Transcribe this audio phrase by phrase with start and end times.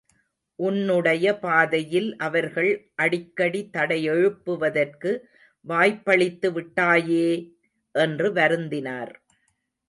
[0.59, 2.69] உன்னுடைய பாதையில் அவர்கள்
[2.95, 5.11] அடிக்கடி தடையெழுப்புவதற்கு
[5.65, 7.29] வாய்ப்பளித்து விட்டாயே!
[7.95, 9.13] என்று வருந்தினார்.